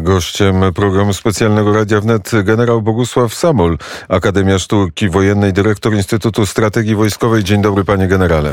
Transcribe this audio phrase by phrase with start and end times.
[0.00, 7.44] Gościem programu specjalnego Radia Wnet generał Bogusław Samol, Akademia Sztuki Wojennej, dyrektor Instytutu Strategii Wojskowej.
[7.44, 8.52] Dzień dobry panie generale.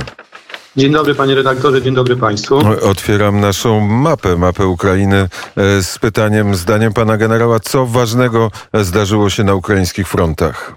[0.77, 2.59] Dzień dobry panie redaktorze, dzień dobry państwu.
[2.81, 9.43] Otwieram naszą mapę, mapę Ukrainy e, z pytaniem, zdaniem pana generała, co ważnego zdarzyło się
[9.43, 10.75] na ukraińskich frontach?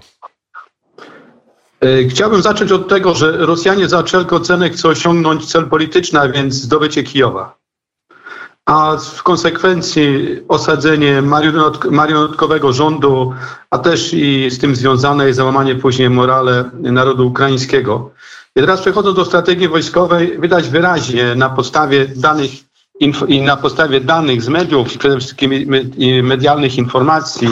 [1.81, 6.29] E, chciałbym zacząć od tego, że Rosjanie za wszelką cenę chcą osiągnąć cel polityczny, a
[6.29, 7.58] więc zdobycie Kijowa
[8.69, 11.21] a w konsekwencji osadzenie
[11.91, 13.33] marionetkowego rządu,
[13.69, 18.11] a też i z tym związane załamanie później morale narodu ukraińskiego.
[18.55, 22.51] I teraz przechodząc do strategii wojskowej, widać wyraźnie na podstawie danych
[23.27, 25.51] i na podstawie danych z mediów, przede wszystkim
[26.23, 27.47] medialnych informacji,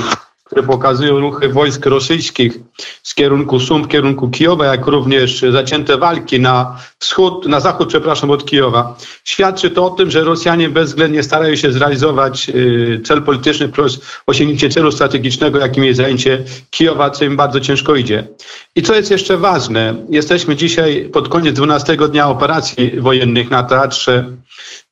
[0.48, 2.60] które pokazują ruchy wojsk rosyjskich
[3.04, 8.32] z kierunku Sum, w kierunku Kijowa, jak również zacięte walki na wschód, na zachód, przepraszam,
[8.32, 8.98] od Kijowa.
[9.24, 14.70] Świadczy to o tym, że Rosjanie bezwzględnie starają się zrealizować y, cel polityczny plus osiągnięcie
[14.70, 18.28] celu strategicznego, jakim jest zajęcie Kijowa, co im bardzo ciężko idzie.
[18.76, 24.32] I co jest jeszcze ważne, jesteśmy dzisiaj pod koniec 12 dnia operacji wojennych na teatrze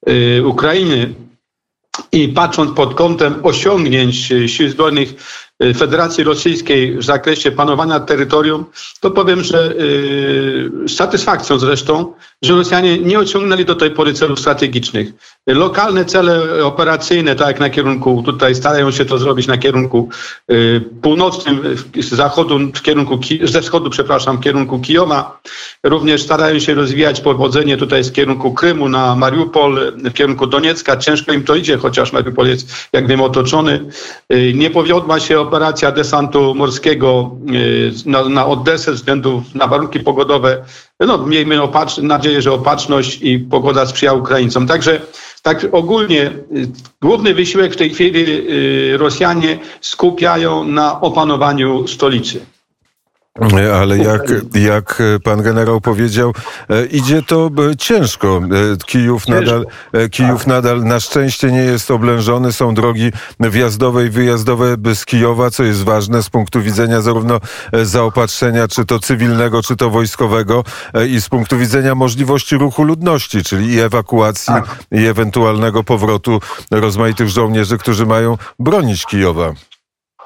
[0.09, 1.13] y, Ukrainy.
[2.11, 5.13] I patrząc pod kątem osiągnięć y, Sił Zbrojnych
[5.77, 8.65] Federacji Rosyjskiej w zakresie panowania terytorium,
[8.99, 14.39] to powiem, że yy, z satysfakcją zresztą, że Rosjanie nie ociągnęli do tej pory celów
[14.39, 15.07] strategicznych.
[15.47, 20.09] Lokalne cele operacyjne, tak jak na kierunku, tutaj starają się to zrobić na kierunku
[20.49, 21.61] yy, północnym,
[21.99, 25.39] z zachodu, w kierunku, ze wschodu, przepraszam, w kierunku Kijowa.
[25.83, 30.97] Również starają się rozwijać powodzenie tutaj z kierunku Krymu na Mariupol, w kierunku Doniecka.
[30.97, 33.85] Ciężko im to idzie, chociaż Mariupol jest, jak wiemy, otoczony.
[34.53, 40.65] Nie powiodła się operacja desantu morskiego y, na, na Odesę ze względu na warunki pogodowe.
[40.99, 44.67] No, miejmy opacz, nadzieję, że opatrzność i pogoda sprzyja Ukraińcom.
[44.67, 45.01] Także
[45.41, 46.67] tak ogólnie y,
[47.01, 48.23] główny wysiłek w tej chwili
[48.93, 52.54] y, Rosjanie skupiają na opanowaniu stolicy.
[53.81, 54.21] Ale jak,
[54.53, 56.33] jak pan generał powiedział,
[56.69, 58.41] e, idzie to e, ciężko.
[58.73, 59.65] E, Kijów nadal,
[60.11, 60.47] Kijów tak.
[60.47, 62.53] nadal na szczęście nie jest oblężony.
[62.53, 67.39] Są drogi wjazdowe i wyjazdowe z Kijowa, co jest ważne z punktu widzenia zarówno
[67.83, 70.63] zaopatrzenia, czy to cywilnego, czy to wojskowego
[71.09, 74.83] i z punktu widzenia możliwości ruchu ludności, czyli i ewakuacji, tak.
[74.91, 76.41] i ewentualnego powrotu
[76.71, 79.53] rozmaitych żołnierzy, którzy mają bronić Kijowa.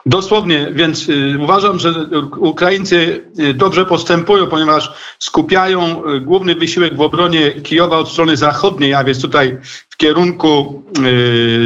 [0.09, 1.93] Dosłownie, więc y, uważam, że
[2.37, 8.93] Ukraińcy y, dobrze postępują, ponieważ skupiają y, główny wysiłek w obronie Kijowa od strony zachodniej,
[8.93, 9.57] a więc tutaj
[9.89, 10.83] w kierunku,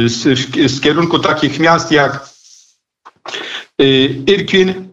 [0.06, 2.28] z, kierunku takich miast jak
[4.26, 4.88] Irpin,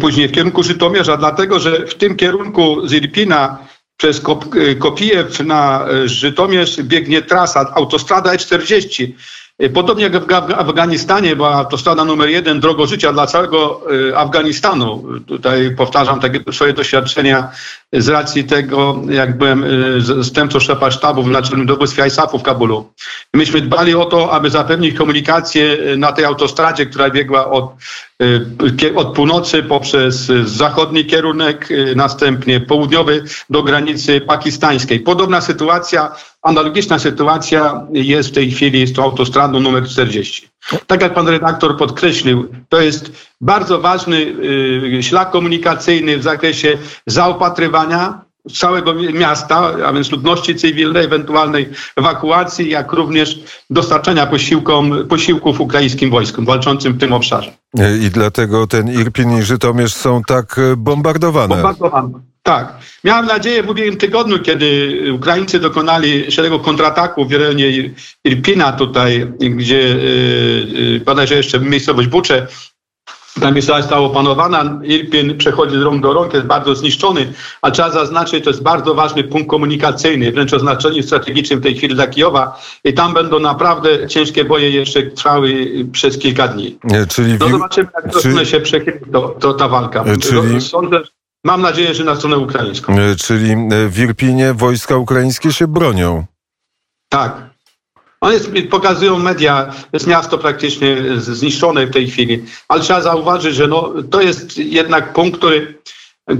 [0.00, 3.58] później w kierunku Żytomierza, dlatego że w tym kierunku z Irpina
[3.96, 4.22] przez
[4.78, 9.14] Kopijew na Żytomierz biegnie trasa autostrada E40 Y,
[9.74, 15.04] podobnie jak w Afganistanie była autostrada numer jeden, drogo życia dla całego y, Afganistanu.
[15.26, 17.50] Tutaj powtarzam takie swoje doświadczenia
[17.94, 22.90] z racji tego, jak byłem y, zastępcą szefa sztabu w naczelnym dowództwie ISAF-u w Kabulu.
[23.34, 27.72] Myśmy dbali o to, aby zapewnić komunikację na tej autostradzie, która biegła od,
[28.94, 35.00] od północy poprzez zachodni kierunek, następnie południowy do granicy pakistańskiej.
[35.00, 36.12] Podobna sytuacja
[36.44, 40.48] Analogiczna sytuacja jest w tej chwili z tą autostradą numer 40.
[40.86, 44.16] Tak jak pan redaktor podkreślił, to jest bardzo ważny
[44.96, 52.92] y, szlak komunikacyjny w zakresie zaopatrywania całego miasta, a więc ludności cywilnej, ewentualnej ewakuacji, jak
[52.92, 57.52] również dostarczania posiłkom, posiłków ukraińskim wojskom walczącym w tym obszarze.
[58.00, 61.54] I dlatego ten Irpin i Żytomierz są tak bombardowane.
[61.54, 62.33] Bombardowane.
[62.46, 62.72] Tak.
[63.04, 67.90] Miałem nadzieję w ubiegłym tygodniu, kiedy Ukraińcy dokonali szeregu kontrataków w rejonie
[68.24, 72.46] Irpina tutaj, gdzie yy, bodajże jeszcze miejscowość Bucze,
[73.40, 77.32] ta miejscowość została opanowana, Irpin przechodzi z rąk do rąk, jest bardzo zniszczony,
[77.62, 81.76] a trzeba zaznaczyć, to jest bardzo ważny punkt komunikacyjny, wręcz o znaczeniu strategicznym w tej
[81.76, 86.78] chwili dla Kijowa i tam będą naprawdę ciężkie boje jeszcze trwały przez kilka dni.
[87.08, 88.46] Czyli no zobaczymy, jak czy...
[88.46, 90.04] się przechyli to, to, ta walka.
[90.20, 90.60] Czyli...
[90.60, 91.00] Sądzę,
[91.44, 92.98] Mam nadzieję, że na stronę ukraińską.
[92.98, 96.24] E, czyli e, w Irpinie wojska ukraińskie się bronią.
[97.08, 97.54] Tak.
[98.20, 103.68] One jest, pokazują media, jest miasto praktycznie zniszczone w tej chwili, ale trzeba zauważyć, że
[103.68, 105.78] no, to jest jednak punkt, który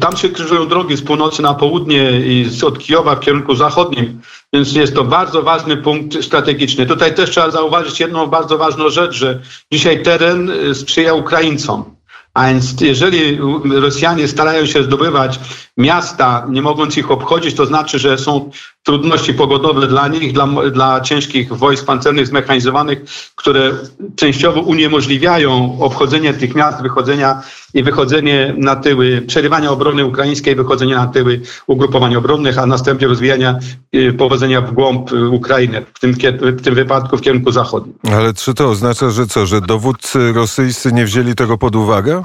[0.00, 4.20] tam się krzyżują drogi z północy na południe i od Kijowa w kierunku zachodnim,
[4.52, 6.86] więc jest to bardzo ważny punkt strategiczny.
[6.86, 9.40] Tutaj też trzeba zauważyć jedną bardzo ważną rzecz, że
[9.72, 11.93] dzisiaj teren sprzyja Ukraińcom.
[12.34, 15.40] A więc jeżeli Rosjanie starają się zdobywać
[15.76, 18.50] miasta, nie mogąc ich obchodzić, to znaczy, że są
[18.82, 22.98] trudności pogodowe dla nich, dla, dla ciężkich wojsk pancernych zmechanizowanych,
[23.34, 23.72] które
[24.16, 27.42] częściowo uniemożliwiają obchodzenie tych miast, wychodzenia
[27.74, 33.58] i wychodzenie na tyły, przerywania obrony ukraińskiej, wychodzenie na tyły ugrupowań obronnych, a następnie rozwijania
[33.94, 37.94] y, powodzenia w głąb Ukrainy, w tym, w tym wypadku w kierunku zachodnim.
[38.12, 42.22] Ale czy to oznacza, że co, że dowódcy rosyjscy nie wzięli tego pod uwagę?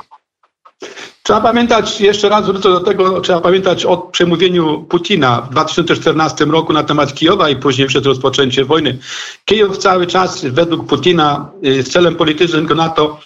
[1.29, 6.73] Trzeba pamiętać, jeszcze raz wrócę do tego, trzeba pamiętać o przemówieniu Putina w 2014 roku
[6.73, 8.97] na temat Kijowa i później przed rozpoczęciem wojny.
[9.45, 13.19] Kijów cały czas według Putina y, z celem politycznym go NATO,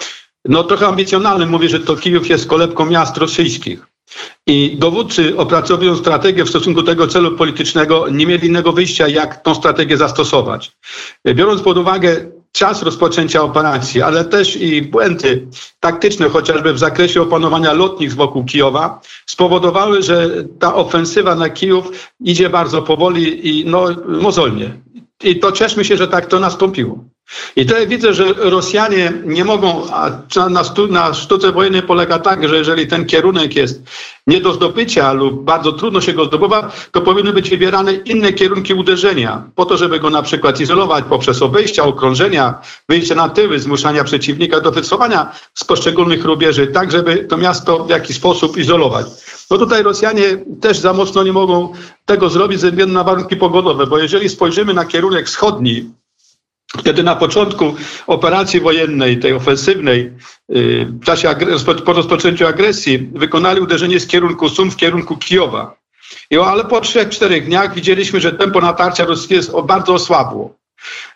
[0.45, 3.87] no trochę ambicjonalnym mówi, że to Kijów jest kolebką miast rosyjskich.
[4.47, 9.43] I dowódcy opracowują strategię w stosunku do tego celu politycznego, nie mieli innego wyjścia, jak
[9.43, 10.71] tą strategię zastosować.
[11.25, 15.47] Biorąc pod uwagę czas rozpoczęcia operacji, ale też i błędy
[15.79, 20.29] taktyczne, chociażby w zakresie opanowania lotnisk wokół Kijowa, spowodowały, że
[20.59, 24.81] ta ofensywa na Kijów idzie bardzo powoli i no, mozolnie.
[25.23, 27.12] I to cieszmy się, że tak to nastąpiło.
[27.55, 30.11] I tutaj widzę, że Rosjanie nie mogą, a
[30.49, 33.81] na, stu, na sztuce wojennej polega tak, że jeżeli ten kierunek jest
[34.27, 38.73] nie do zdobycia lub bardzo trudno się go zdobywa, to powinny być wybierane inne kierunki
[38.73, 44.03] uderzenia, po to, żeby go na przykład izolować poprzez obejścia, okrążenia, wyjście na tyły, zmuszania
[44.03, 49.05] przeciwnika do wycofania z poszczególnych rubieży, tak żeby to miasto w jakiś sposób izolować.
[49.51, 50.23] No tutaj Rosjanie
[50.61, 51.73] też za mocno nie mogą
[52.05, 55.89] tego zrobić ze względu na warunki pogodowe, bo jeżeli spojrzymy na kierunek wschodni,
[56.77, 57.75] Wtedy na początku
[58.07, 60.11] operacji wojennej, tej ofensywnej,
[60.55, 61.35] y, w czasie
[61.85, 65.75] po rozpoczęciu agresji, wykonali uderzenie z kierunku Sum w kierunku Kijowa.
[66.31, 70.55] I, ale po trzech, czterech dniach widzieliśmy, że tempo natarcia rosyjskie bardzo osłabło.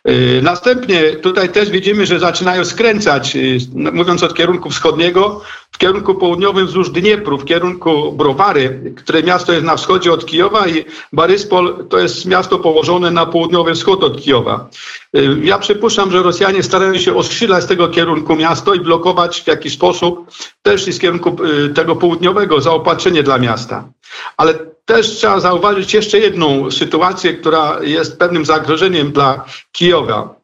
[0.09, 5.41] Y, następnie tutaj też widzimy, że zaczynają skręcać, y, mówiąc od kierunku wschodniego,
[5.71, 10.67] w kierunku południowym wzdłuż Dniepru, w kierunku Browary, które miasto jest na wschodzie od Kijowa
[10.67, 14.69] i Baryspol to jest miasto położone na południowy wschód od Kijowa.
[15.17, 19.47] Y, ja przypuszczam, że Rosjanie starają się ostrzelać z tego kierunku miasto i blokować w
[19.47, 20.31] jakiś sposób
[20.61, 21.35] też i z kierunku
[21.75, 23.89] tego południowego zaopatrzenie dla miasta.
[24.37, 30.35] Ale też trzeba zauważyć jeszcze jedną sytuację, która jest pewnym zagrożeniem dla Kijowa.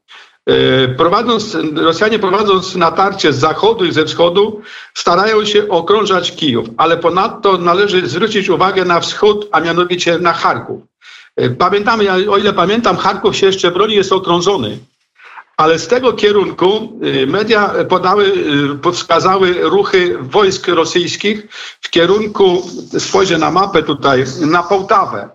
[0.45, 4.61] E, prowadząc, Rosjanie prowadząc natarcie z zachodu i ze wschodu
[4.93, 10.81] starają się okrążać Kijów, ale ponadto należy zwrócić uwagę na wschód, a mianowicie na Charków.
[11.35, 14.77] E, pamiętamy, o ile pamiętam, Charków się jeszcze broni, jest okrążony.
[15.63, 18.25] Ale z tego kierunku y, media podały,
[18.85, 21.47] y, wskazały ruchy wojsk rosyjskich
[21.81, 22.63] w kierunku,
[22.99, 25.29] spojrzę na mapę tutaj, na Połtawę.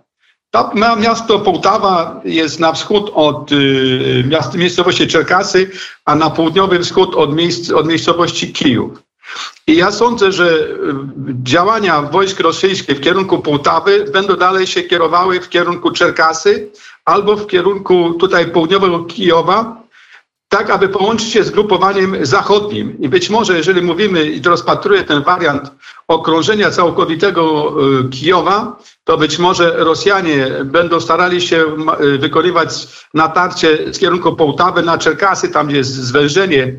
[0.51, 0.71] To
[1.01, 5.71] miasto Połtawa jest na wschód od y, miast, miejscowości Czerkasy,
[6.05, 9.03] a na południowy wschód od, miejsc, od miejscowości Kijów.
[9.67, 10.69] I ja sądzę, że
[11.43, 16.71] działania wojsk rosyjskich w kierunku Połtawy będą dalej się kierowały w kierunku Czerkasy
[17.05, 19.78] albo w kierunku tutaj południowego Kijowa,
[20.49, 22.97] tak aby połączyć się z grupowaniem zachodnim.
[23.01, 25.71] I być może, jeżeli mówimy i rozpatruję ten wariant
[26.09, 31.67] okrążenia całkowitego y, Kijowa, to być może Rosjanie będą starali się
[32.01, 32.69] y, wykonywać
[33.15, 36.75] natarcie z kierunku Połtawy na Czerkasy, tam jest zwężenie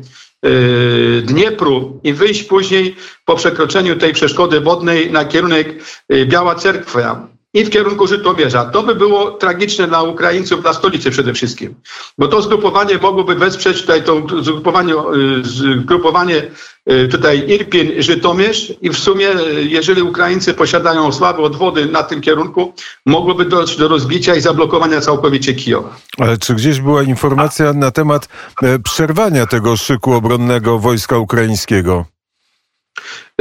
[0.46, 2.00] y, Dniepru.
[2.04, 5.82] I wyjść później po przekroczeniu tej przeszkody wodnej na kierunek
[6.26, 8.64] Biała Cerkwa i w kierunku Żytomierza.
[8.64, 11.74] To by było tragiczne dla Ukraińców, dla stolicy przede wszystkim.
[12.18, 16.42] Bo to zgrupowanie mogłoby wesprzeć tutaj to zgrupowanie, y, zgrupowanie
[16.90, 22.20] y, tutaj Irpień, Żytomierz i w sumie, y, jeżeli Ukraińcy posiadają słabe odwody na tym
[22.20, 22.72] kierunku,
[23.06, 25.96] mogłoby dojść do rozbicia i zablokowania całkowicie Kijowa.
[26.18, 28.28] Ale czy gdzieś była informacja na temat
[28.62, 32.06] e, przerwania tego szyku obronnego wojska ukraińskiego?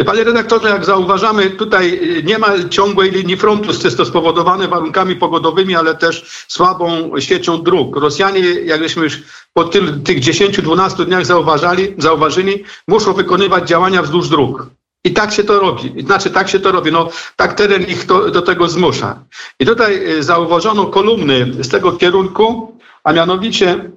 [0.06, 3.70] Panie redaktorze, jak zauważamy, tutaj nie ma ciągłej linii frontu.
[3.84, 7.96] Jest to spowodowane warunkami pogodowymi, ale też słabą siecią dróg.
[7.96, 9.18] Rosjanie, jak żeśmy już
[9.54, 14.68] po tych 10-12 dniach zauważali, zauważyli, muszą wykonywać działania wzdłuż dróg.
[15.04, 16.04] I tak się to robi.
[16.04, 16.92] Znaczy, tak się to robi.
[16.92, 19.24] No, tak teren ich to, do tego zmusza.
[19.60, 23.92] I tutaj y, zauważono kolumny z tego kierunku, a mianowicie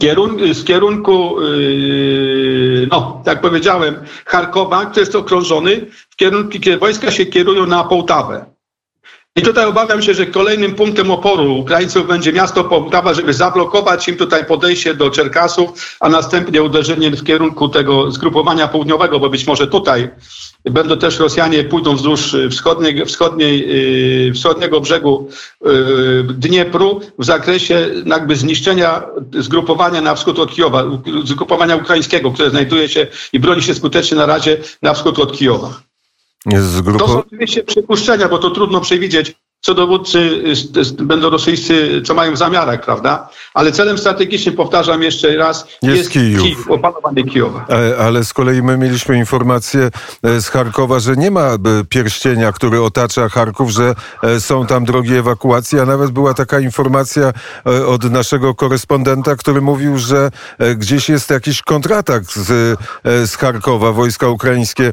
[0.00, 2.47] kierun z kierunku, yy,
[2.90, 8.57] no, jak powiedziałem, Charkowa, który jest okrążony, w kierunku, kiedy wojska się kierują na Połtawę.
[9.38, 14.16] I tutaj obawiam się, że kolejnym punktem oporu Ukraińców będzie miasto Połtawa, żeby zablokować im
[14.16, 19.66] tutaj podejście do Czerkasów, a następnie uderzenie w kierunku tego zgrupowania południowego, bo być może
[19.66, 20.08] tutaj
[20.64, 23.68] będą też Rosjanie pójdą wzdłuż wschodniej, wschodniej,
[24.26, 25.28] yy, wschodniego brzegu
[25.64, 29.02] yy, Dniepru w zakresie jakby zniszczenia
[29.38, 30.84] zgrupowania na wschód od Kijowa,
[31.24, 35.87] zgrupowania ukraińskiego, które znajduje się i broni się skutecznie na razie na wschód od Kijowa.
[36.98, 40.42] To są oczywiście przypuszczenia, bo to trudno przewidzieć, co dowódcy
[40.98, 43.28] będą rosyjscy, co mają w zamiarach, prawda?
[43.54, 46.42] Ale celem strategicznym, powtarzam jeszcze raz, jest, jest Kijów.
[46.42, 47.66] Kijów, opanowanie Kijowa.
[47.68, 49.90] Ale, ale z kolei my mieliśmy informację
[50.22, 54.84] e, z Charkowa, że nie ma e, pierścienia, który otacza Charków, że e, są tam
[54.84, 57.32] drogi ewakuacji, a nawet była taka informacja
[57.86, 60.30] od naszego korespondenta, który mówił, że
[60.76, 63.92] gdzieś jest jakiś kontratak z, z Charkowa.
[63.92, 64.92] Wojska ukraińskie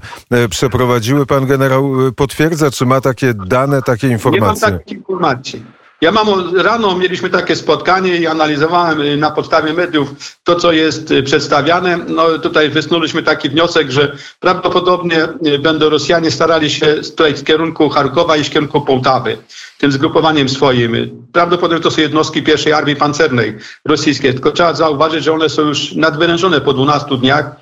[0.50, 1.26] przeprowadziły.
[1.26, 4.55] Pan generał potwierdza, czy ma takie dane, takie informacje?
[4.62, 5.66] Mam informacji.
[6.02, 10.10] Ja mam rano mieliśmy takie spotkanie i analizowałem y, na podstawie mediów
[10.44, 11.98] to, co jest y, przedstawiane.
[11.98, 17.90] No tutaj wysnuliśmy taki wniosek, że prawdopodobnie y, będą Rosjanie starali się tutaj z kierunku
[17.90, 19.38] Charkowa i z kierunku Połtawy,
[19.78, 21.26] tym zgrupowaniem swoim.
[21.32, 24.34] Prawdopodobnie to są jednostki pierwszej armii pancernej rosyjskiej.
[24.34, 27.56] Tylko trzeba zauważyć, że one są już nadwyrężone po 12 dniach.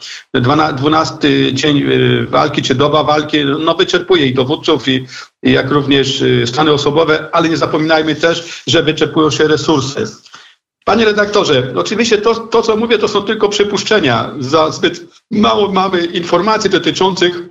[0.75, 1.83] 12 dzień
[2.27, 5.05] walki czy doba walki no, wyczerpuje i dowódców i
[5.43, 10.05] jak również y, stany osobowe, ale nie zapominajmy też, że wyczerpują się resursy.
[10.85, 14.31] Panie redaktorze, oczywiście to, to, co mówię, to są tylko przypuszczenia.
[14.39, 17.41] Za zbyt mało mamy informacji dotyczących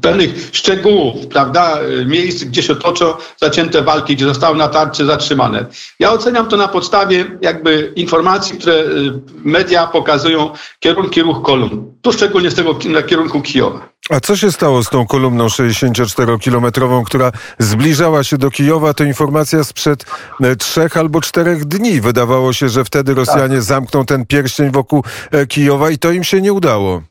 [0.00, 5.66] pewnych szczegółów, prawda, miejsc, gdzie się toczą zacięte walki, gdzie zostały natarcie zatrzymane.
[5.98, 9.12] Ja oceniam to na podstawie jakby informacji, które y,
[9.44, 10.50] media pokazują
[10.80, 11.92] kierunki ruch kolumn.
[12.02, 13.88] Tu szczególnie z tego na kierunku Kijowa.
[14.10, 18.94] A co się stało z tą kolumną 64-kilometrową, która zbliżała się do Kijowa?
[18.94, 20.04] To informacja sprzed
[20.40, 22.00] e, trzech albo czterech dni.
[22.00, 23.62] Wydawało się, że wtedy Rosjanie tak.
[23.62, 27.02] zamkną ten pierścień wokół e, Kijowa i to im się nie udało.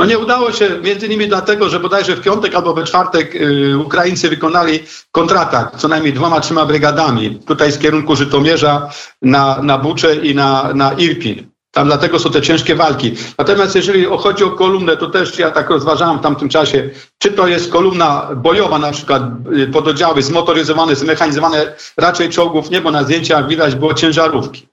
[0.00, 3.78] No nie udało się między innymi dlatego, że bodajże w piątek albo we czwartek y,
[3.78, 4.80] Ukraińcy wykonali
[5.12, 7.40] kontratak co najmniej dwoma, trzema brygadami.
[7.46, 8.90] Tutaj z kierunku Żytomierza
[9.22, 11.50] na, na Bucze i na, na Irpin.
[11.70, 13.14] Tam dlatego są te ciężkie walki.
[13.38, 17.46] Natomiast jeżeli chodzi o kolumnę, to też ja tak rozważałem w tamtym czasie, czy to
[17.46, 23.48] jest kolumna bojowa, na przykład y, pododdziały zmotoryzowane, zmechanizowane, raczej czołgów nie, bo na zdjęciach
[23.48, 24.69] widać było ciężarówki.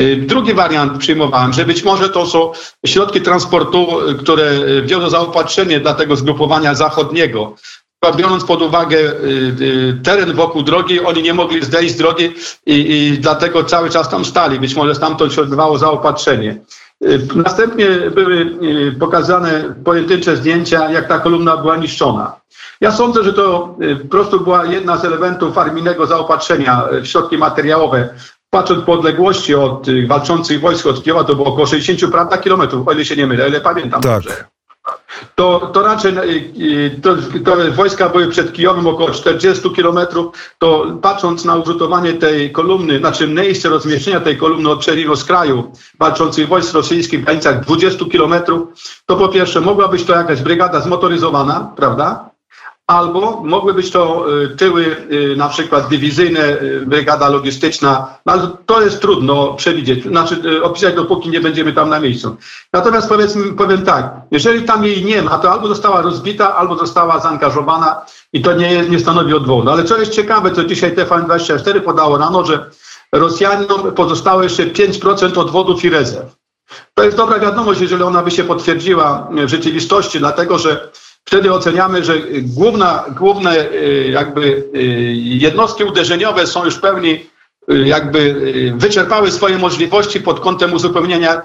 [0.00, 2.52] Y, drugi wariant przyjmowałem, że być może to są
[2.86, 7.54] środki transportu, y, które wiozą zaopatrzenie dla tego zgrupowania zachodniego.
[8.16, 8.98] Biorąc pod uwagę
[10.04, 12.34] teren wokół drogi, oni nie mogli zdejść z drogi
[12.66, 14.60] i, i dlatego cały czas tam stali.
[14.60, 16.60] Być może stamtąd się odbywało zaopatrzenie.
[17.34, 18.56] Następnie były
[19.00, 22.36] pokazane pojedyncze zdjęcia, jak ta kolumna była niszczona.
[22.80, 28.08] Ja sądzę, że to po prostu była jedna z elementów armijnego zaopatrzenia w środki materiałowe
[28.54, 32.88] patrząc po odległości od y, walczących wojsk od Kijowa, to było około 60 prawda, kilometrów,
[32.88, 34.12] o ile się nie mylę, o ile pamiętam tak.
[34.12, 34.44] dobrze.
[35.34, 36.22] To, to raczej y,
[36.60, 42.52] y, to, to wojska były przed Kijowem około 40 kilometrów, to patrząc na użytowanie tej
[42.52, 44.84] kolumny, znaczy miejsce rozmieszczenia tej kolumny od
[45.26, 48.68] kraju walczących wojsk rosyjskich w granicach 20 kilometrów,
[49.06, 52.31] to po pierwsze mogła być to jakaś brygada zmotoryzowana, prawda?
[52.86, 58.48] Albo mogły być to y, tyły y, na przykład dywizyjne, y, brygada logistyczna, no, ale
[58.66, 62.36] to jest trudno przewidzieć, znaczy opisać dopóki nie będziemy tam na miejscu.
[62.72, 67.20] Natomiast powiedzmy, powiem tak, jeżeli tam jej nie ma, to albo została rozbita, albo została
[67.20, 69.64] zaangażowana i to nie, nie stanowi odwołu.
[69.64, 72.70] No, ale co jest ciekawe, co dzisiaj TVN24 podało rano, że
[73.12, 76.36] Rosjanom pozostało jeszcze 5% odwodów i rezerw.
[76.94, 80.90] To jest dobra wiadomość, jeżeli ona by się potwierdziła w rzeczywistości, dlatego że
[81.24, 84.78] wtedy oceniamy, że główna, główne y, jakby y,
[85.16, 87.26] jednostki uderzeniowe są już pełni
[87.72, 91.42] y, jakby wyczerpały swoje możliwości pod kątem uzupełnienia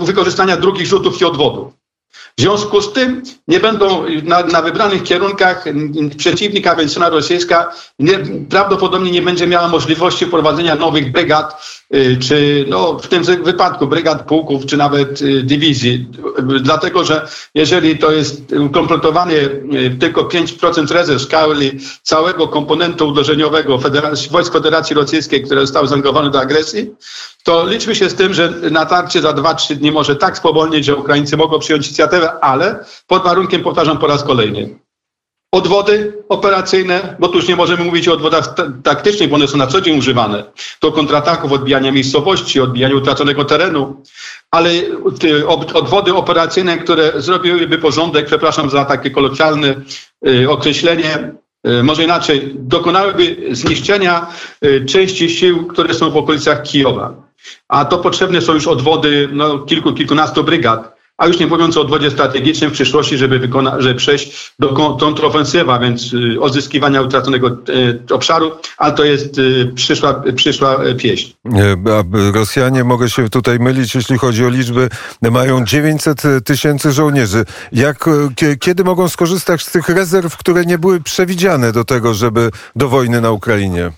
[0.00, 1.72] wykorzystania drugich rzutów i odwodów.
[2.38, 5.64] W związku z tym nie będą na, na wybranych kierunkach
[6.16, 8.18] przeciwnika, a więc strona rosyjska nie,
[8.50, 11.66] prawdopodobnie nie będzie miała możliwości prowadzenia nowych brygad,
[12.20, 16.06] czy no, w tym wypadku brygad pułków, czy nawet y, dywizji.
[16.60, 24.30] Dlatego, że jeżeli to jest ukompletowanie y, tylko 5% rezerw skali całego komponentu uderzeniowego Federacji,
[24.30, 26.90] Wojsk Federacji Rosyjskiej, które zostały zaangażowane do agresji,
[27.44, 31.36] to liczmy się z tym, że natarcie za 2-3 dni może tak spowolnić, że Ukraińcy
[31.36, 34.78] mogą przyjąć inicjatywę, ale pod warunkiem, powtarzam po raz kolejny,
[35.54, 39.66] odwody operacyjne, bo tu już nie możemy mówić o odwodach taktycznych, bo one są na
[39.66, 40.44] co dzień używane,
[40.78, 44.02] to kontrataków, odbijania miejscowości, odbijania utraconego terenu,
[44.50, 44.70] ale
[45.74, 49.74] odwody operacyjne, które zrobiłyby porządek, przepraszam za takie kolokwialne
[50.28, 51.32] y, określenie,
[51.66, 54.26] y, może inaczej, dokonałyby zniszczenia
[54.64, 57.14] y, części sił, które są w okolicach Kijowa.
[57.68, 61.84] A to potrzebne są już odwody no, kilku, kilkunastu brygad a już nie mówiąc o
[61.84, 64.68] dwodzie strategicznym w przyszłości, żeby, wykona, żeby przejść do
[65.00, 71.32] kontrofensywa, więc y, odzyskiwania utraconego y, obszaru, ale to jest y, przyszła, przyszła pieśń.
[72.34, 74.88] Rosjanie, mogę się tutaj mylić, jeśli chodzi o liczby,
[75.22, 77.44] mają 900 tysięcy żołnierzy.
[77.72, 78.04] Jak,
[78.60, 83.20] kiedy mogą skorzystać z tych rezerw, które nie były przewidziane do tego, żeby do wojny
[83.20, 83.92] na Ukrainie?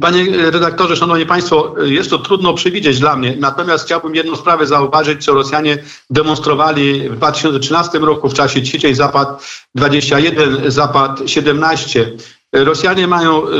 [0.00, 3.36] Panie redaktorze, szanowni państwo, jest to trudno przewidzieć dla mnie.
[3.38, 5.78] Natomiast chciałbym jedną sprawę zauważyć, co Rosjanie
[6.10, 12.12] demonstrowali w 2013 roku w czasie ćwiczeń Zapad 21, Zapad 17.
[12.52, 13.50] Rosjanie mają y,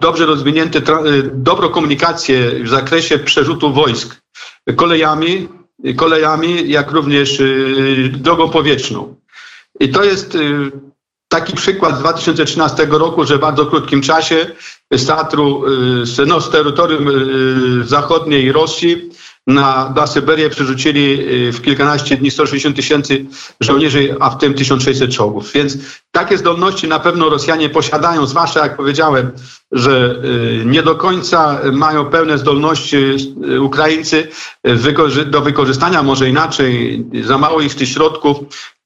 [0.00, 0.82] dobrze rozwinięte, y,
[1.34, 4.22] dobrą komunikację w zakresie przerzutu wojsk
[4.76, 5.48] kolejami,
[5.96, 9.16] kolejami jak również y, drogą powietrzną.
[9.80, 10.38] I to jest
[11.32, 14.46] taki przykład z 2013 roku, że w bardzo krótkim czasie
[14.90, 15.64] z teatru,
[16.20, 19.10] y, no, z terytorium y, zachodniej Rosji
[19.46, 23.24] na, na Syberię przerzucili y, w kilkanaście dni 160 tysięcy
[23.60, 25.52] żołnierzy, a w tym 1600 czołgów.
[25.52, 25.78] Więc
[26.10, 29.30] takie zdolności na pewno Rosjanie posiadają, zwłaszcza jak powiedziałem,
[29.72, 30.22] że
[30.64, 32.96] nie do końca mają pełne zdolności
[33.60, 34.28] Ukraińcy
[35.26, 38.38] do wykorzystania, może inaczej, za mało ich tych środków,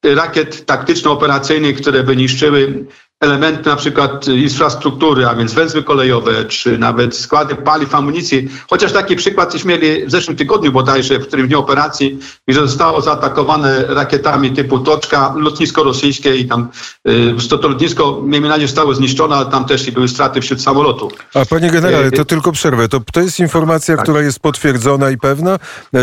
[0.03, 2.85] rakiet taktyczno-operacyjnych, które by niszczyły
[3.19, 8.49] elementy na przykład infrastruktury, a więc węzły kolejowe, czy nawet składy paliw, amunicji.
[8.69, 13.85] Chociaż taki przykład mieli w zeszłym tygodniu bodajże, w którym dniu operacji, gdzie zostało zaatakowane
[13.87, 16.67] rakietami typu Toczka, lotnisko rosyjskie i tam
[17.07, 21.11] y, to, lotnisko, miejmy nadzieję, zostało zniszczone, ale tam też i były straty wśród samolotu.
[21.33, 22.87] A panie generale, to tylko przerwę.
[22.87, 24.03] To, to jest informacja, tak.
[24.03, 25.59] która jest potwierdzona i pewna?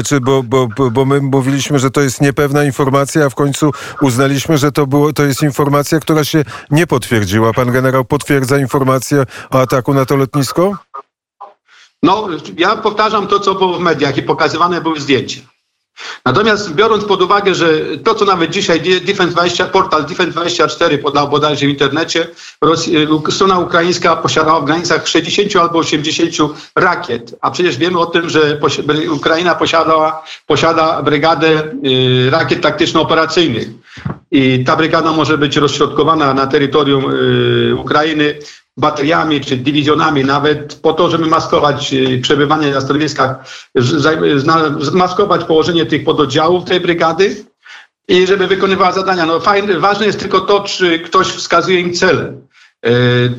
[0.07, 4.59] Czy bo, bo, bo my mówiliśmy, że to jest niepewna informacja, a w końcu uznaliśmy,
[4.59, 7.53] że to, było, to jest informacja, która się nie potwierdza potwierdziła.
[7.53, 10.77] Pan generał potwierdza informację o ataku na to lotnisko?
[12.03, 15.41] No, ja powtarzam to, co było w mediach i pokazywane były zdjęcia.
[16.25, 17.69] Natomiast biorąc pod uwagę, że
[18.05, 22.29] to, co nawet dzisiaj Defense 20, portal Defense24 podał bodajże w internecie,
[23.31, 28.61] strona ukraińska posiadała w granicach 60 albo 80 rakiet, a przecież wiemy o tym, że
[29.13, 33.69] Ukraina posiadała, posiada brygadę y, rakiet taktyczno-operacyjnych.
[34.31, 38.39] I ta brygada może być rozśrodkowana na terytorium y, Ukrainy
[38.77, 43.37] bateriami czy dywizjonami nawet po to, żeby maskować y, przebywanie na stanowiskach,
[44.93, 47.45] maskować położenie tych pododdziałów tej brygady
[48.09, 49.27] i żeby wykonywała zadania.
[49.27, 52.33] No fajne, ważne jest tylko to, czy ktoś wskazuje im cele.
[52.85, 52.91] E,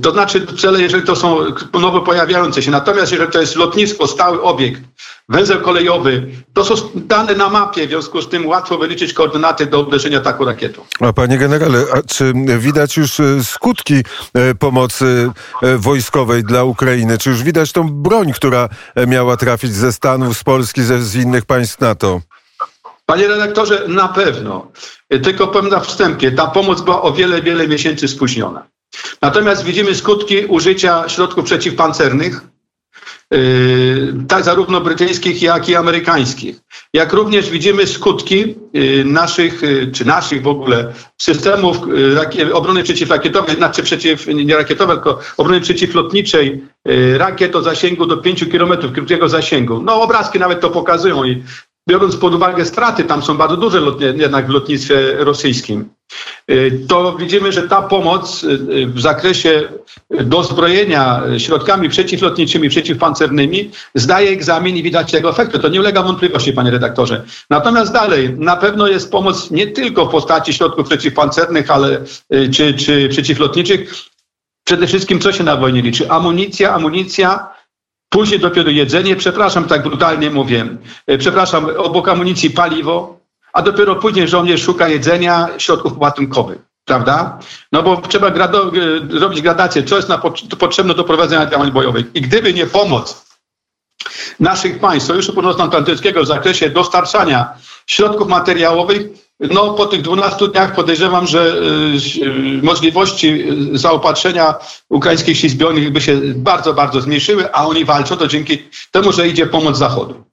[0.01, 1.37] to znaczy cele, jeżeli to są
[1.73, 2.71] nowo pojawiające się.
[2.71, 4.81] Natomiast jeżeli to jest lotnisko, stały obiekt,
[5.29, 9.79] węzeł kolejowy, to są dane na mapie, w związku z tym łatwo wyliczyć koordynaty do
[9.79, 10.81] uderzenia taką rakietą.
[10.99, 14.03] A panie generale, a czy widać już e, skutki
[14.33, 15.31] e, pomocy
[15.77, 17.17] wojskowej dla Ukrainy?
[17.17, 18.69] Czy już widać tą broń, która
[19.07, 22.21] miała trafić ze Stanów, z Polski, ze, z innych państw NATO?
[23.05, 24.71] Panie redaktorze, na pewno.
[25.23, 28.74] Tylko powiem na wstępie, ta pomoc była o wiele, wiele miesięcy spóźniona.
[29.21, 32.41] Natomiast widzimy skutki użycia środków przeciwpancernych,
[33.31, 36.59] yy, tak zarówno brytyjskich, jak i amerykańskich.
[36.93, 41.77] Jak również widzimy skutki yy, naszych, yy, czy naszych w ogóle systemów
[42.53, 46.63] obrony przeciwrakietowej, znaczy przeciw, nie rakietowej, tylko obrony przeciwlotniczej
[47.17, 49.81] rakiet o zasięgu do 5 km krótkiego zasięgu.
[49.83, 51.43] No obrazki nawet to pokazują i
[51.89, 55.89] biorąc pod uwagę straty, tam są bardzo duże jednak w lotnictwie rosyjskim,
[56.87, 59.63] to widzimy, że ta pomoc y, w zakresie
[60.09, 65.59] dozbrojenia środkami przeciwlotniczymi, przeciwpancernymi zdaje egzamin i widać tego efektu.
[65.59, 67.23] To nie ulega wątpliwości, panie redaktorze.
[67.49, 72.01] Natomiast dalej, na pewno jest pomoc nie tylko w postaci środków przeciwpancernych, ale
[72.33, 73.93] y, czy, czy przeciwlotniczych.
[74.63, 76.11] Przede wszystkim co się na wojnie liczy?
[76.11, 77.55] Amunicja, amunicja,
[78.09, 80.65] Później dopiero jedzenie, przepraszam, tak brutalnie mówię,
[81.19, 83.14] przepraszam, obok amunicji paliwo,
[83.55, 87.39] a dopiero później żołnierz szuka jedzenia, środków łatunkowych, prawda?
[87.71, 88.71] No bo trzeba grado,
[89.13, 90.17] e, robić gradację, co jest na,
[90.59, 92.05] potrzebne do prowadzenia działań bojowych.
[92.13, 93.25] I gdyby nie pomoc
[94.39, 97.53] naszych państw Sojuszu Północnoatlantyckiego w zakresie dostarczania
[97.87, 99.01] środków materiałowych,
[99.39, 101.55] no, po tych 12 dniach podejrzewam, że
[102.17, 104.55] y, możliwości zaopatrzenia
[104.89, 109.27] ukraińskich sił zbrojnych by się bardzo, bardzo zmniejszyły, a oni walczą to dzięki temu, że
[109.27, 110.23] idzie pomoc Zachodu.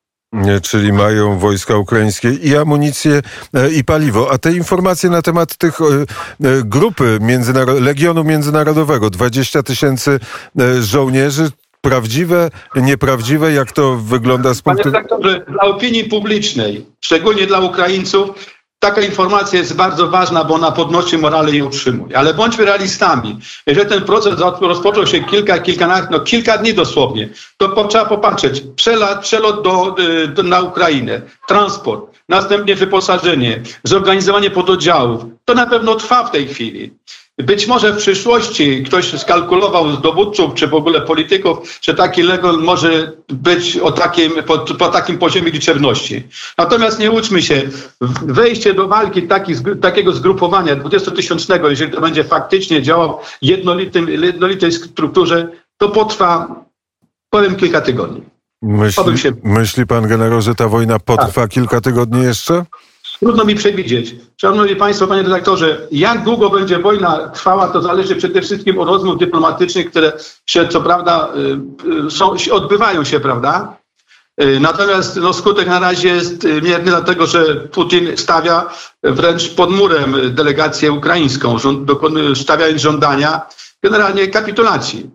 [0.62, 3.22] Czyli mają wojska ukraińskie i amunicję,
[3.54, 4.32] e, i paliwo.
[4.32, 10.20] A te informacje na temat tych e, e, grupy międzynaro Legionu Międzynarodowego, 20 tysięcy
[10.80, 13.52] żołnierzy, prawdziwe, nieprawdziwe?
[13.52, 14.92] Jak to wygląda z punktu...
[14.92, 18.30] Panie dla opinii publicznej, szczególnie dla Ukraińców,
[18.82, 22.18] taka informacja jest bardzo ważna, bo ona podnosi morale i utrzymuje.
[22.18, 23.38] Ale bądźmy realistami.
[23.66, 28.62] Jeżeli ten proces rozpoczął się kilka, kilkanaście, no kilka dni dosłownie, to trzeba popatrzeć.
[28.76, 29.96] Przelot, przelot do,
[30.34, 35.24] do, na Ukrainę, transport, następnie wyposażenie, zorganizowanie pododdziałów.
[35.44, 36.90] To na pewno trwa w tej chwili.
[37.38, 42.62] Być może w przyszłości ktoś skalkulował z dowódców, czy w ogóle polityków, że taki Legon
[42.62, 46.22] może być o takim, po, po takim poziomie liczebności.
[46.58, 47.62] Natomiast nie uczmy się,
[48.22, 55.48] wejście do walki taki, takiego zgrupowania 20-tysięcznego, jeżeli to będzie faktycznie działał w jednolitej strukturze,
[55.76, 56.64] to potrwa,
[57.30, 58.22] powiem, kilka tygodni.
[58.62, 61.50] Myśli, myśli pan generał, że ta wojna potrwa tak.
[61.50, 62.64] kilka tygodni jeszcze?
[63.22, 64.14] Trudno mi przewidzieć.
[64.40, 69.18] Szanowni Państwo, Panie redaktorze, jak długo będzie wojna trwała, to zależy przede wszystkim od rozmów
[69.18, 70.12] dyplomatycznych, które
[70.46, 71.28] się, co prawda,
[71.86, 73.76] y, y, są, odbywają się, prawda?
[74.42, 78.70] Y, natomiast no, skutek na razie jest mierny, dlatego że Putin stawia
[79.02, 81.56] wręcz pod murem delegację ukraińską,
[82.34, 83.40] stawiając żądania
[83.82, 85.10] generalnie kapitulacji.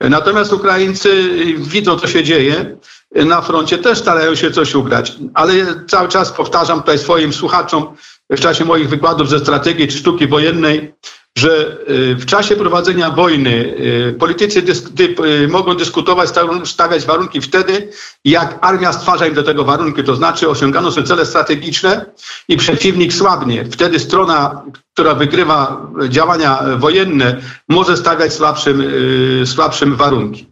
[0.00, 2.76] Natomiast Ukraińcy widzą, co się dzieje
[3.14, 5.12] na froncie, też starają się coś ugrać.
[5.34, 5.52] Ale
[5.88, 7.96] cały czas powtarzam tutaj swoim słuchaczom
[8.30, 10.94] w czasie moich wykładów ze strategii czy sztuki wojennej,
[11.36, 16.30] że y, w czasie prowadzenia wojny y, politycy dysk, y, mogą dyskutować,
[16.64, 17.88] stawiać warunki wtedy,
[18.24, 22.06] jak armia stwarza im do tego warunki, to znaczy osiągano są cele strategiczne
[22.48, 23.64] i przeciwnik słabnie.
[23.64, 24.62] Wtedy strona,
[24.94, 28.82] która wygrywa działania wojenne, może stawiać słabszym,
[29.44, 30.46] słabszym warunki.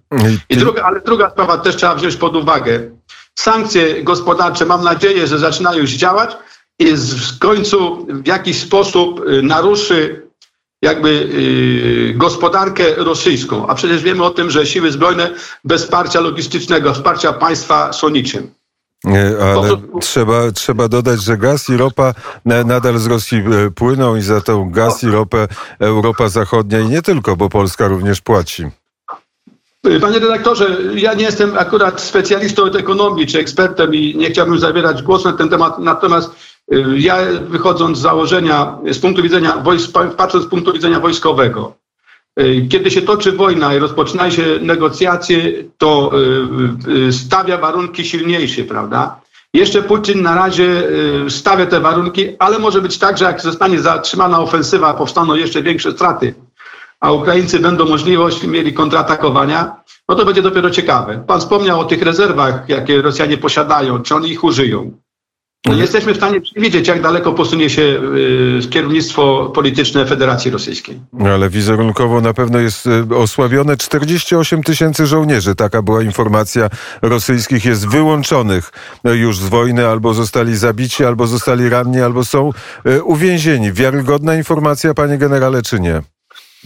[0.49, 2.91] I druga, ale druga sprawa też trzeba wziąć pod uwagę.
[3.35, 6.37] Sankcje gospodarcze, mam nadzieję, że zaczynają już działać
[6.79, 10.24] i w końcu w jakiś sposób naruszy
[10.83, 15.31] jakby y, gospodarkę rosyjską, a przecież wiemy o tym, że siły zbrojne
[15.65, 18.51] bez wsparcia logistycznego, wsparcia państwa są niczym.
[19.43, 24.41] Ale trzeba, trzeba dodać, że gaz i ropa nadal z Rosji e, płyną i za
[24.41, 28.65] tą gaz i ropę Europa Zachodnia i nie tylko, bo Polska również płaci.
[30.01, 35.03] Panie redaktorze, ja nie jestem akurat specjalistą od ekonomii czy ekspertem i nie chciałbym zabierać
[35.03, 36.35] głosu na ten temat, natomiast y,
[36.97, 37.17] ja
[37.49, 39.63] wychodząc z założenia, z punktu widzenia,
[40.17, 41.75] patrząc z punktu widzenia wojskowego,
[42.41, 46.11] y, kiedy się toczy wojna i rozpoczynają się negocjacje, to
[47.09, 49.21] y, stawia warunki silniejsze, prawda?
[49.55, 50.83] Jeszcze Putin na razie
[51.29, 55.93] stawia te warunki, ale może być tak, że jak zostanie zatrzymana ofensywa, powstaną jeszcze większe
[55.93, 56.35] straty
[57.05, 59.77] a Ukraińcy będą możliwość mieli kontratakowania,
[60.09, 61.25] no to będzie dopiero ciekawe.
[61.27, 64.99] Pan wspomniał o tych rezerwach, jakie Rosjanie posiadają, czy oni ich użyją.
[65.67, 71.01] No nie jesteśmy w stanie przewidzieć, jak daleko posunie się y, kierownictwo polityczne Federacji Rosyjskiej.
[71.31, 75.55] Ale wizerunkowo na pewno jest y, osłabione 48 tysięcy żołnierzy.
[75.55, 76.71] Taka była informacja
[77.03, 77.65] rosyjskich.
[77.65, 78.73] Jest wyłączonych
[79.09, 82.51] y, już z wojny, albo zostali zabici, albo zostali ranni, albo są
[83.05, 83.73] uwięzieni.
[83.73, 86.03] Wiarygodna informacja, panie generale, czy nie?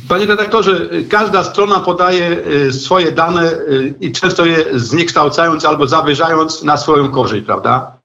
[0.09, 2.37] Panie redaktorze, każda strona podaje
[2.73, 3.53] swoje dane
[4.01, 7.98] i często je zniekształcając albo zawyżając na swoją korzyść, prawda?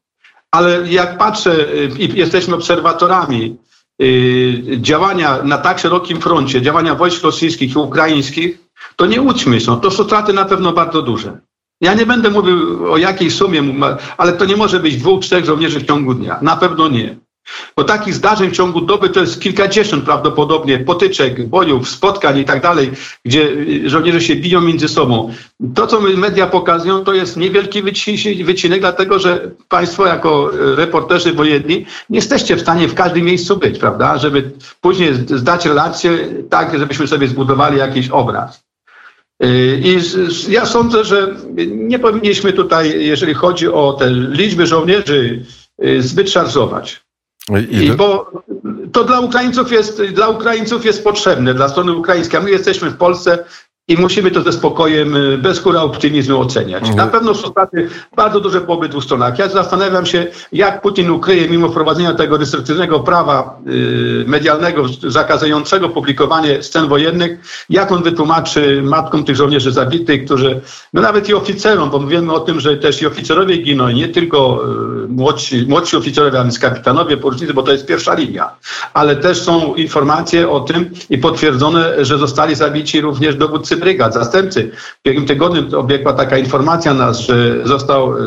[0.53, 3.57] Ale jak patrzę y, i jesteśmy obserwatorami
[4.77, 8.59] działania na tak szerokim froncie, działania wojsk rosyjskich i ukraińskich,
[8.95, 11.39] to nie łudźmy się, to są straty na pewno bardzo duże.
[11.81, 13.63] Ja nie będę mówił o jakiej sumie,
[14.17, 16.39] ale to nie może być dwóch, trzech żołnierzy w ciągu dnia.
[16.41, 17.15] Na pewno nie.
[17.77, 22.61] Bo takich zdarzeń w ciągu doby to jest kilkadziesiąt prawdopodobnie potyczek, bojów, spotkań i tak
[22.61, 22.91] dalej,
[23.25, 23.49] gdzie
[23.85, 25.33] żołnierze się biją między sobą.
[25.75, 27.81] To, co media pokazują, to jest niewielki
[28.43, 33.79] wycinek, dlatego że państwo jako reporterzy wojenni nie jesteście w stanie w każdym miejscu być,
[33.79, 34.17] prawda?
[34.17, 34.51] Żeby
[34.81, 36.17] później zdać relację
[36.49, 38.63] tak, żebyśmy sobie zbudowali jakiś obraz.
[39.83, 39.99] I
[40.49, 41.35] ja sądzę, że
[41.67, 45.45] nie powinniśmy tutaj, jeżeli chodzi o te liczby żołnierzy,
[45.99, 47.03] zbyt szarżować.
[47.69, 48.31] I, bo
[48.91, 52.41] to dla Ukraińców jest, dla Ukraińców jest potrzebne, dla strony ukraińskiej.
[52.41, 53.45] My jesteśmy w Polsce
[53.87, 56.81] i musimy to ze spokojem, y, bez kura optymizmu oceniać.
[56.81, 56.97] Mhm.
[56.97, 59.39] Na pewno są straty bardzo duże po obydwu stronach.
[59.39, 66.63] Ja zastanawiam się, jak Putin ukryje, mimo wprowadzenia tego restrykcyjnego prawa y, medialnego zakazującego publikowanie
[66.63, 70.61] scen wojennych, jak on wytłumaczy matkom tych żołnierzy zabitych, którzy,
[70.93, 74.63] no nawet i oficerom, bo mówimy o tym, że też i oficerowie giną, nie tylko
[75.03, 78.49] y, młodsi, młodsi oficerowie, a więc kapitanowie, porucznicy, bo to jest pierwsza linia.
[78.93, 84.13] Ale też są informacje o tym i potwierdzone, że zostali zabici również dowódcy dowódcy brygad,
[84.13, 84.71] zastępcy.
[84.71, 88.23] W ubiegłym tygodniu obiegła taka informacja nas, że został e,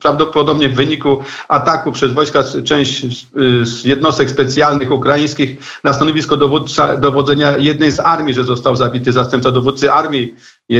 [0.00, 3.26] prawdopodobnie w wyniku ataku przez wojska część
[3.62, 9.50] z jednostek specjalnych ukraińskich na stanowisko dowódca, dowodzenia jednej z armii, że został zabity zastępca
[9.50, 10.34] dowódcy armii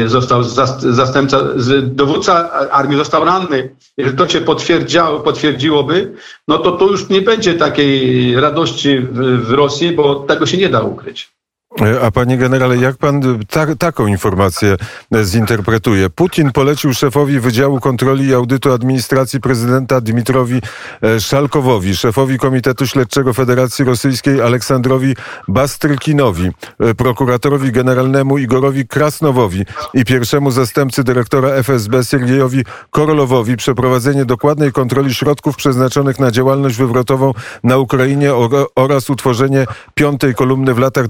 [0.07, 1.39] został zas- zastępca,
[1.83, 3.71] dowódca armii został ranny.
[3.99, 6.15] Jeżeli to się potwierdziało, potwierdziłoby,
[6.49, 10.69] no to to już nie będzie takiej radości w, w Rosji, bo tego się nie
[10.69, 11.40] da ukryć.
[11.79, 14.77] A panie generale, jak pan ta, taką informację
[15.23, 16.11] zinterpretuje?
[16.11, 20.61] Putin polecił szefowi Wydziału Kontroli i Audytu Administracji prezydenta Dmitrowi
[21.03, 25.17] e, Szalkowowi, szefowi Komitetu Śledczego Federacji Rosyjskiej Aleksandrowi
[25.49, 34.73] Bastrykinowi, e, prokuratorowi generalnemu Igorowi Krasnowowi i pierwszemu zastępcy dyrektora FSB Siergiejowi Korolowowi przeprowadzenie dokładnej
[34.73, 37.33] kontroli środków przeznaczonych na działalność wywrotową
[37.65, 41.09] na Ukrainie ora- oraz utworzenie piątej kolumny w latach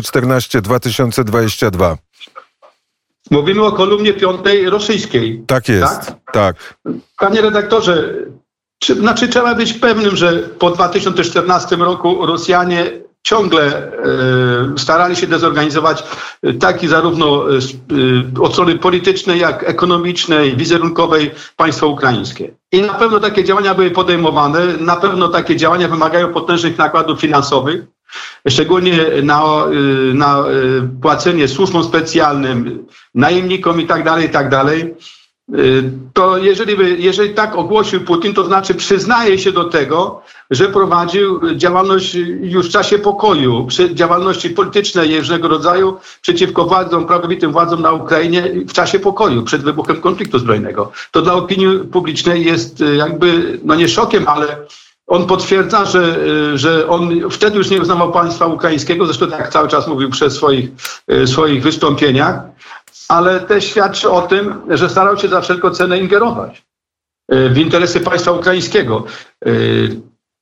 [0.00, 1.96] 2014-2022.
[3.30, 5.44] Mówimy o kolumnie piątej rosyjskiej.
[5.46, 6.16] Tak jest, Tak?
[6.32, 6.74] tak.
[7.18, 8.14] Panie redaktorze,
[8.78, 12.90] czy, znaczy trzeba być pewnym, że po 2014 roku Rosjanie
[13.24, 13.92] ciągle e,
[14.78, 16.04] starali się dezorganizować
[16.42, 17.58] e, taki zarówno e,
[18.40, 22.54] od strony politycznej, jak ekonomicznej, wizerunkowej państwo ukraińskie.
[22.72, 27.84] I na pewno takie działania były podejmowane, na pewno takie działania wymagają potężnych nakładów finansowych,
[28.48, 29.42] szczególnie na,
[30.10, 34.94] y, na y, płacenie służbom specjalnym, najemnikom i tak dalej, i tak dalej.
[35.54, 40.68] Y, To jeżeli, by, jeżeli tak ogłosił Putin, to znaczy przyznaje się do tego, że
[40.68, 47.92] prowadził działalność już w czasie pokoju, działalności politycznej różnego rodzaju przeciwko władzom, prawowitym władzom na
[47.92, 50.92] Ukrainie w czasie pokoju, przed wybuchem konfliktu zbrojnego.
[51.10, 54.56] To dla opinii publicznej jest jakby, no nie szokiem, ale
[55.06, 56.18] on potwierdza, że,
[56.54, 60.34] y, że on wtedy już nie uznawał państwa ukraińskiego, zresztą tak cały czas mówił przez
[60.34, 60.70] swoich,
[61.12, 62.40] y, swoich wystąpieniach,
[63.08, 66.64] ale też świadczy o tym, że starał się za wszelką cenę ingerować
[67.32, 69.04] y, w interesy państwa ukraińskiego.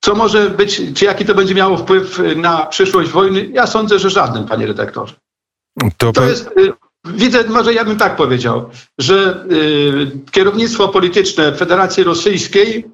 [0.04, 3.48] Co może być, czy jaki to będzie miało wpływ na przyszłość wojny?
[3.52, 5.14] Ja sądzę, że żaden, panie redaktorze.
[5.96, 6.50] To, To jest,
[7.04, 12.84] widzę, może ja bym tak powiedział, że y, kierownictwo polityczne Federacji Rosyjskiej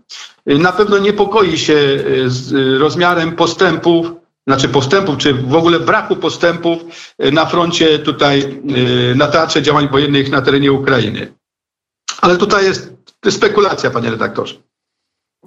[0.51, 4.13] y, na pewno niepokoi się y, rozmiarem postępów,
[4.47, 6.83] znaczy postępów, czy w ogóle braku postępów
[7.33, 8.63] na froncie tutaj,
[9.15, 11.35] na teatrze działań wojennych na terenie Ukrainy.
[12.21, 12.93] Ale tutaj jest
[13.31, 14.55] spekulacja, panie redaktorze.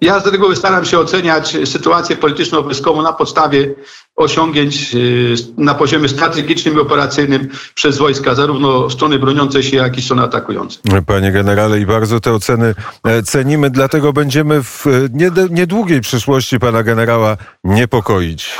[0.02, 3.76] Ja z reguły staram się oceniać sytuację polityczno-wojskową na podstawie
[4.16, 10.02] osiągnięć y, na poziomie strategicznym i operacyjnym przez wojska, zarówno strony broniącej się, jak i
[10.02, 10.82] strony atakującej.
[11.08, 16.60] Panie generale, i bardzo te oceny e, cenimy, dlatego będziemy w e, nied- niedługiej przyszłości
[16.60, 18.60] pana generała niepokoić.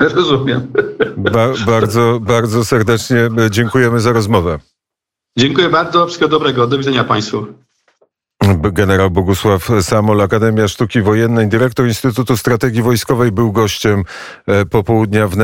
[0.00, 0.72] Rozumiem.
[1.16, 4.58] Ba- bardzo, bardzo serdecznie e, dziękujemy za rozmowę.
[5.38, 6.06] Dziękuję bardzo.
[6.06, 6.66] Wszystkiego dobrego.
[6.66, 7.46] Do widzenia Państwu.
[8.72, 14.04] Generał Bogusław Samol, Akademia Sztuki Wojennej, dyrektor Instytutu Strategii Wojskowej, był gościem
[14.46, 15.38] e, popołudnia wnet.